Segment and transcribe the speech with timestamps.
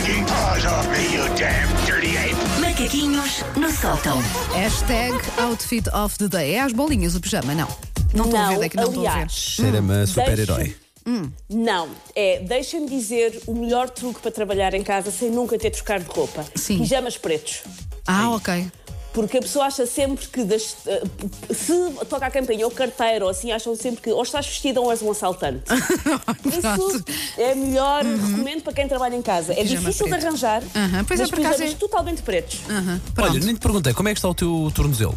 [0.00, 2.36] taking paws off me, you damn dirty ape!
[2.60, 4.18] Macaquinhos no sótão.
[4.54, 6.54] Hashtag outfit of the day.
[6.54, 7.68] É as bolinhas, o pijama, não.
[8.14, 9.08] Não estou a ver, daqui não estou a ver.
[9.10, 10.76] aliás, Cheira-me a super-herói.
[11.48, 15.76] Não, é, deixa-me dizer o melhor truque para trabalhar em casa sem nunca ter de
[15.76, 16.44] trocar de roupa.
[16.54, 16.78] Sim.
[16.78, 17.62] Pijamas pretos.
[18.06, 18.70] Ah, ok.
[19.12, 21.02] Porque a pessoa acha sempre que, das- eh,
[21.52, 21.72] se
[22.08, 25.02] toca a campainha ou carteira ou assim, acham sempre que ou estás vestida ou és
[25.02, 25.64] um assaltante.
[26.46, 27.04] Isso
[27.36, 29.52] é melhor, recomendo para quem trabalha em casa.
[29.52, 30.20] É Pijama difícil preto.
[30.20, 32.60] de arranjar, Aham, pois é, mas por acaso pijamas é- totalmente pretos.
[33.14, 33.30] Pronto.
[33.32, 35.16] Olha, nem te perguntei, como é que está o teu tornozelo?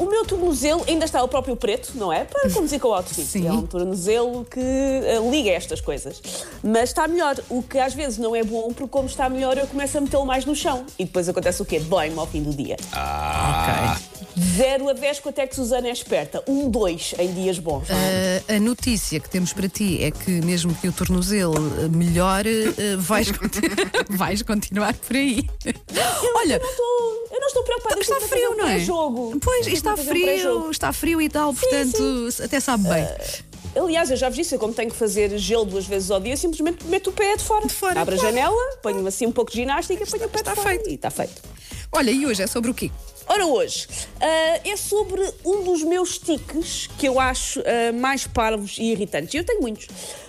[0.00, 2.24] O meu tornozelo ainda está o próprio preto, não é?
[2.24, 3.22] Para conduzir com o outfit.
[3.26, 3.46] Sim.
[3.46, 6.20] É um tornozelo que eh, liga estas coisas.
[6.62, 7.36] Mas está melhor.
[7.50, 10.24] O que às vezes não é bom, porque como está melhor, eu começo a metê-lo
[10.24, 10.84] mais no chão.
[10.98, 11.78] E depois acontece o quê?
[11.80, 12.76] Dói-me ao fim do dia.
[12.92, 13.98] Ah,
[14.56, 16.42] 0 a 10, quanto é que Susana é esperta?
[16.48, 17.88] Um 2 em dias bons.
[17.90, 21.54] Ah, a notícia que temos para ti é que, mesmo que o tornozelo
[21.84, 23.60] eh, melhore, eh, vais, conti-
[24.08, 25.46] vais continuar por aí.
[26.36, 26.58] Olha,
[27.50, 28.74] estou- preocupada está com fazer frio, não é?
[28.74, 29.40] pré-jogo.
[29.40, 33.06] Pois, está frio, está frio e tal, portanto, até sabe bem.
[33.76, 36.36] Aliás, eu já vos disse, eu como tenho que fazer gelo duas vezes ao dia,
[36.36, 37.66] simplesmente meto o pé de fora.
[37.66, 40.50] De fora, Abro a janela, ponho assim um pouco de ginástica, ponho o pé está
[40.54, 40.70] de fora.
[40.70, 40.90] feito.
[40.90, 41.40] E está feito.
[41.92, 42.90] Olha, e hoje é sobre o quê?
[43.28, 43.86] Ora, hoje
[44.20, 49.32] ah, é sobre um dos meus tiques que eu acho ah, mais parvos e irritantes.
[49.34, 49.86] Eu tenho muitos,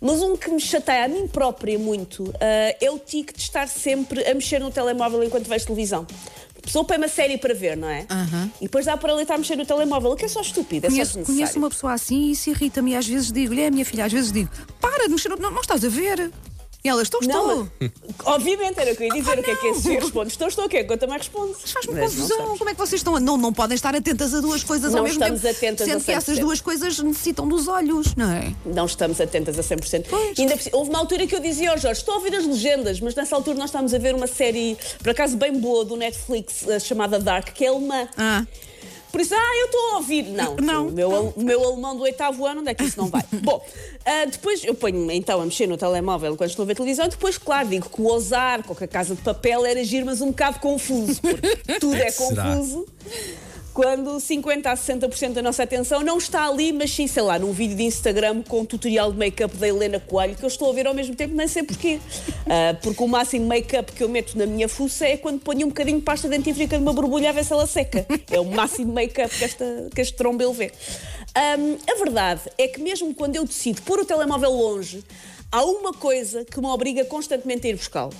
[0.00, 3.66] mas um que me chateia a mim própria muito ah, é o tique de estar
[3.68, 6.06] sempre a mexer no telemóvel enquanto vejo televisão.
[6.64, 8.06] Pessoa põe uma série para ver, não é?
[8.60, 10.86] E depois dá para ela estar a mexer no telemóvel, o que é só estúpido,
[10.86, 11.36] é só Conheço, desnecessário.
[11.40, 12.92] conheço uma pessoa assim e isso irrita-me.
[12.92, 15.60] E às vezes digo-lhe, é minha filha, às vezes digo, para de mexer, não, não
[15.60, 16.30] estás a ver.
[16.84, 17.46] E ela, estou, estou.
[17.56, 17.70] Não,
[18.26, 19.38] obviamente era o que eu ia dizer.
[19.38, 20.28] o que é que é se responde?
[20.32, 20.84] Estou, estou, o quê?
[20.86, 21.54] Eu também respondo.
[21.54, 22.36] Faz-me Mas não confusão.
[22.38, 22.58] estamos.
[22.58, 23.16] Como é que vocês estão?
[23.16, 25.56] a- Não, não podem estar atentas a duas coisas Não ao mesmo estamos tempo.
[25.56, 26.40] atentas a sendo que essas 100%.
[26.42, 28.52] duas coisas necessitam dos olhos, não é?
[28.66, 30.04] Não estamos atentas a 100%.
[30.10, 30.38] Pois.
[30.38, 33.14] Ainda houve uma altura que eu dizia ao Jorge: estou a ouvir as legendas, mas
[33.14, 36.78] nessa altura nós estávamos a ver uma série, por acaso bem boa, do Netflix, eh,
[36.78, 38.06] chamada Dark, que é alemã.
[38.18, 38.44] Ah.
[39.14, 40.24] Por isso, ah, eu estou a ouvir.
[40.24, 40.88] Não, Não.
[40.88, 43.22] O, meu, o meu alemão do oitavo ano, onde é que isso não vai?
[43.44, 43.64] Bom,
[44.04, 47.38] ah, depois eu ponho então a mexer no telemóvel enquanto estou a ver televisão, depois,
[47.38, 50.58] claro, digo que o Ozar, com a Casa de Papel, era giro, mas um bocado
[50.58, 52.56] confuso, porque tudo é Será?
[53.74, 57.50] Quando 50 a 60% da nossa atenção não está ali, mas sim, sei lá, num
[57.50, 60.72] vídeo de Instagram com um tutorial de make-up da Helena Coelho, que eu estou a
[60.72, 61.98] ver ao mesmo tempo, nem sei porquê.
[62.46, 65.70] Ah, porque o máximo make-up que eu meto na minha fuça é quando ponho um
[65.70, 68.06] bocadinho de pasta dentífrica numa borbulha a ver se ela seca.
[68.30, 69.64] É o máximo make-up que, esta,
[69.94, 70.70] que este trombelo vê.
[71.34, 75.02] Ahm, a verdade é que mesmo quando eu decido pôr o telemóvel longe,
[75.50, 78.12] há uma coisa que me obriga constantemente a ir buscá-lo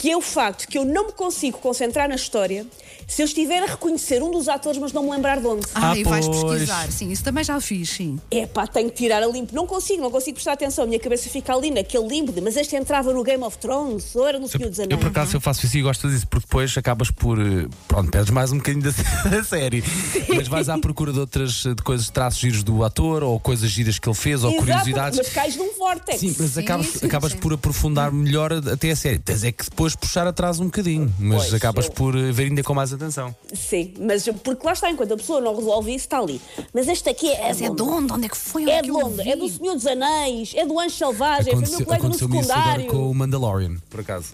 [0.00, 2.66] que é o facto que eu não me consigo concentrar na história
[3.06, 5.66] se eu estiver a reconhecer um dos atores, mas não me lembrar de onde.
[5.74, 6.42] Ah, Ah, e vais pois.
[6.60, 6.90] pesquisar.
[6.92, 8.18] Sim, isso também já fiz, sim.
[8.30, 9.52] É pá, tenho que tirar a limpo.
[9.52, 10.84] Não consigo, não consigo prestar atenção.
[10.84, 14.14] A minha cabeça fica ali naquele limbo de, mas este entrava no Game of Thrones,
[14.14, 15.00] ou era no Senhor dos Eu, Anéis.
[15.00, 17.38] por acaso, eu faço isso e gosto disso, porque depois acabas por.
[17.40, 18.90] eh, Pronto, perdes mais um bocadinho da,
[19.28, 19.82] da série.
[20.28, 23.98] Mas vais à procura de outras de coisas, traços giros do ator, ou coisas giras
[23.98, 25.18] que ele fez, ou Exato, curiosidades.
[25.18, 26.20] Mas cais num vórtex.
[26.20, 27.38] Sim, mas Sim, acabas, sim, acabas sim.
[27.38, 29.18] por aprofundar melhor até a série.
[29.18, 32.44] Tens é que depois puxar atrás um bocadinho, mas Pois, acabas eu- por eh, ver
[32.44, 33.34] ainda com mais atenção.
[33.54, 36.40] Sim, mas porque lá está, enquanto a pessoa não resolve isso, está ali.
[36.74, 37.48] Mas este aqui é.
[37.48, 38.12] Mas é de onde?
[38.12, 38.62] Onde é que foi?
[38.62, 39.30] Onde É de vi?
[39.30, 42.52] é do Senhor dos Anéis, é do Anjo Selvagem, foi meu colega no Aconteceu-me isso
[42.52, 42.90] agora secundário.
[42.90, 44.32] com o Mandalorian, por acaso.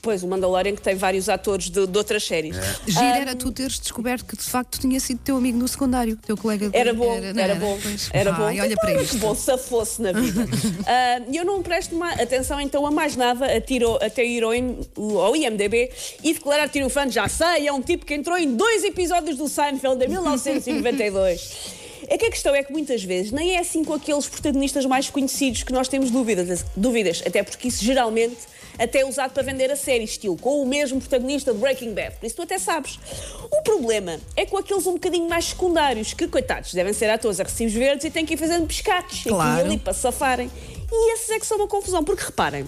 [0.00, 2.56] Pois, o Mandalorian que tem vários atores de, de outras séries.
[2.86, 6.36] Giro era tu teres descoberto que de facto tinha sido teu amigo no secundário, teu
[6.36, 8.08] colega Era bom, não era, bom, Pois.
[8.12, 8.44] era bom.
[8.44, 9.18] Ai, olha para isto.
[9.18, 10.46] Bom, se fosse na vida.
[10.86, 14.50] Ah, E eu não presto atenção então a mais nada, atiro, até ir ao,
[15.20, 15.90] ao IMDB
[16.22, 20.04] e declarar triunfante, já sei, é um tipo que entrou em dois episódios do Seinfeld
[20.04, 21.82] em 1992.
[22.08, 25.08] É que a questão é que muitas vezes nem é assim com aqueles protagonistas mais
[25.08, 28.36] conhecidos que nós temos dúvidas, dúvidas até porque isso geralmente
[28.78, 32.16] até é usado para vender a série, estilo, com o mesmo protagonista de Breaking Bad.
[32.16, 32.98] Por isso tu até sabes.
[33.50, 37.44] O problema é com aqueles um bocadinho mais secundários, que, coitados, devem ser atores a
[37.44, 39.60] recibos verdes e têm que ir fazendo pescados aqui Claro.
[39.60, 40.50] e ali para safarem.
[40.90, 42.66] E esses é que são uma confusão, porque reparem,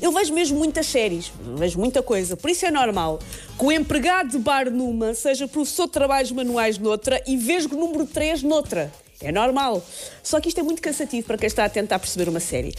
[0.00, 3.18] eu vejo mesmo muitas séries, vejo muita coisa, por isso é normal
[3.58, 8.06] que o empregado de bar numa seja professor de trabalhos manuais noutra e vesgo número
[8.06, 8.92] 3 noutra.
[9.20, 9.82] É normal.
[10.22, 12.72] Só que isto é muito cansativo para quem está a tentar perceber uma série.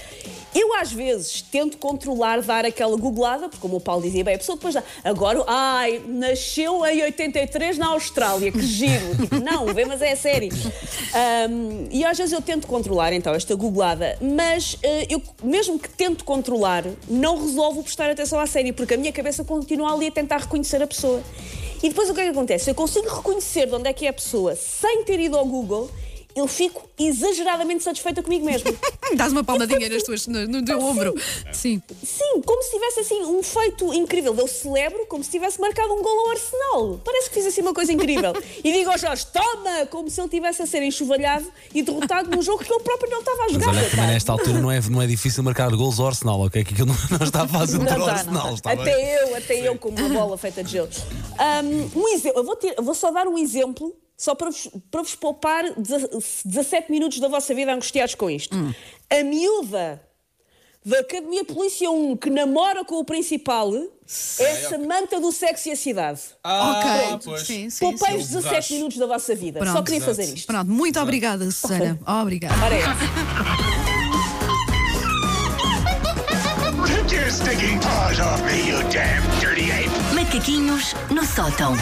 [0.55, 4.37] Eu, às vezes, tento controlar, dar aquela googlada, porque, como o Paulo dizia bem, a
[4.37, 4.83] pessoa depois dá.
[5.03, 9.15] Agora, ai, nasceu em 83 na Austrália, que giro.
[9.17, 10.49] Tipo, não, vê, mas é a série.
[11.13, 15.89] Ahm, e às vezes eu tento controlar, então, esta googlada, mas eh, eu, mesmo que
[15.89, 20.11] tento controlar, não resolvo prestar atenção à série, porque a minha cabeça continua ali a
[20.11, 21.21] tentar reconhecer a pessoa.
[21.83, 22.69] E depois o que é que acontece?
[22.69, 25.89] Eu consigo reconhecer de onde é que é a pessoa sem ter ido ao Google
[26.35, 28.69] eu fico exageradamente satisfeita comigo mesmo.
[29.15, 31.15] Dás uma palmadinha nas tuas, no, no teu ombro.
[31.51, 31.81] Sim.
[32.03, 34.35] Sim, como se tivesse assim um feito incrível.
[34.37, 37.01] Eu celebro como se tivesse marcado um gol ao Arsenal.
[37.03, 38.33] Parece que fiz assim uma coisa incrível.
[38.63, 39.85] E digo ao Jorge, toma!
[39.87, 43.19] Como se ele tivesse a ser enxovalhado e derrotado num jogo que ele próprio não
[43.19, 43.69] estava a Mas jogar.
[43.69, 46.63] olha que também nesta altura não é, não é difícil marcar gols ao Arsenal, ok?
[46.63, 48.53] Que aquilo não, não está fácil Não para o Arsenal.
[48.53, 48.81] está bem?
[48.81, 50.89] Até eu, até eu com uma bola feita de gelo.
[51.95, 54.69] Um, um exemplo, eu vou, ter- eu vou só dar um exemplo, só para vos,
[54.91, 56.09] para vos poupar deze-
[56.43, 58.53] 17 minutos da vossa vida angustiados com isto.
[59.09, 60.01] A miúda
[60.85, 65.71] da Academia de Polícia 1 que namora com o principal é Samanta do Sexo e
[65.71, 66.19] a Cidade.
[66.43, 66.79] Ah,
[67.13, 67.19] ok.
[67.23, 67.41] pois.
[67.47, 68.33] Sim, sim, Poupei os sim.
[68.33, 68.73] 17 Racho.
[68.73, 69.59] minutos da vossa vida.
[69.59, 69.85] Só Pronto.
[69.85, 70.15] queria Exato.
[70.17, 70.47] fazer isto.
[70.47, 71.97] Pronto, muito obrigada, Susana.
[72.21, 72.55] Obrigada.
[72.65, 73.89] Ora é!
[80.13, 81.73] Macaquinhos no sótão.